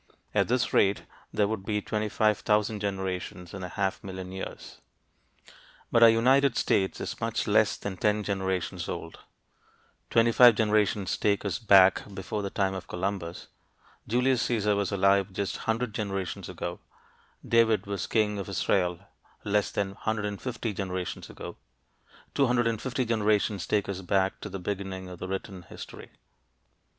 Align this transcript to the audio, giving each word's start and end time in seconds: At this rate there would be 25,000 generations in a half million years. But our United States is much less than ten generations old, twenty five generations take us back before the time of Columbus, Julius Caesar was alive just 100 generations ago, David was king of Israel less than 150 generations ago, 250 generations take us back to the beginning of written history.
At 0.33 0.47
this 0.47 0.73
rate 0.73 1.03
there 1.31 1.47
would 1.47 1.63
be 1.63 1.79
25,000 1.79 2.79
generations 2.79 3.53
in 3.53 3.61
a 3.61 3.69
half 3.69 4.03
million 4.03 4.31
years. 4.31 4.81
But 5.91 6.01
our 6.01 6.09
United 6.09 6.57
States 6.57 6.99
is 6.99 7.21
much 7.21 7.45
less 7.45 7.77
than 7.77 7.97
ten 7.97 8.23
generations 8.23 8.89
old, 8.89 9.19
twenty 10.09 10.31
five 10.31 10.55
generations 10.55 11.15
take 11.17 11.45
us 11.45 11.59
back 11.59 12.01
before 12.15 12.41
the 12.41 12.49
time 12.49 12.73
of 12.73 12.87
Columbus, 12.87 13.49
Julius 14.07 14.41
Caesar 14.41 14.75
was 14.75 14.91
alive 14.91 15.33
just 15.33 15.57
100 15.67 15.93
generations 15.93 16.49
ago, 16.49 16.79
David 17.47 17.85
was 17.85 18.07
king 18.07 18.39
of 18.39 18.49
Israel 18.49 19.01
less 19.43 19.69
than 19.69 19.89
150 19.89 20.73
generations 20.73 21.29
ago, 21.29 21.57
250 22.33 23.05
generations 23.05 23.67
take 23.67 23.87
us 23.87 24.01
back 24.01 24.41
to 24.41 24.49
the 24.49 24.57
beginning 24.57 25.09
of 25.09 25.21
written 25.21 25.61
history. 25.61 26.09